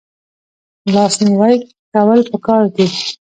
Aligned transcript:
لاس 0.93 1.13
نیوی 1.27 1.55
کول 1.91 2.19
پکار 2.31 2.63
دي 2.75 2.87